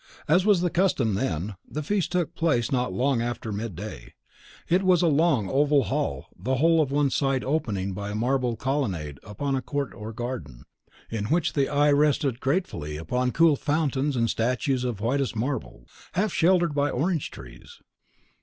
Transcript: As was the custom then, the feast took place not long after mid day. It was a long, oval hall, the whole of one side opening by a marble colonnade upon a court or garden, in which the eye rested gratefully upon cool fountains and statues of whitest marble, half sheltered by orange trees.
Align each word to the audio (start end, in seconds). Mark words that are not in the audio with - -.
As 0.27 0.47
was 0.47 0.61
the 0.61 0.71
custom 0.71 1.13
then, 1.13 1.57
the 1.69 1.83
feast 1.83 2.11
took 2.11 2.33
place 2.33 2.71
not 2.71 2.91
long 2.91 3.21
after 3.21 3.51
mid 3.51 3.75
day. 3.75 4.13
It 4.67 4.81
was 4.81 5.03
a 5.03 5.07
long, 5.07 5.47
oval 5.47 5.83
hall, 5.83 6.25
the 6.35 6.55
whole 6.55 6.81
of 6.81 6.89
one 6.91 7.11
side 7.11 7.43
opening 7.43 7.93
by 7.93 8.09
a 8.09 8.15
marble 8.15 8.55
colonnade 8.55 9.19
upon 9.21 9.55
a 9.55 9.61
court 9.61 9.93
or 9.93 10.11
garden, 10.11 10.63
in 11.11 11.25
which 11.25 11.53
the 11.53 11.69
eye 11.69 11.91
rested 11.91 12.39
gratefully 12.39 12.97
upon 12.97 13.29
cool 13.31 13.55
fountains 13.55 14.15
and 14.15 14.27
statues 14.31 14.83
of 14.83 15.01
whitest 15.01 15.35
marble, 15.35 15.85
half 16.13 16.33
sheltered 16.33 16.73
by 16.73 16.89
orange 16.89 17.29
trees. 17.29 17.77